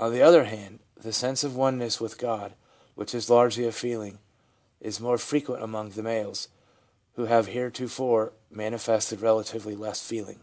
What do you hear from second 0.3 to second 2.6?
hand, the sense of oneness with God,